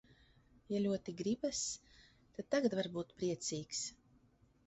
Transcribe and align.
Ja 0.75 0.79
ļoti 0.85 1.13
gribas, 1.19 1.59
tad 2.37 2.49
tagad 2.55 2.75
var 2.79 2.91
būt 2.97 3.13
priecīgs. 3.19 3.83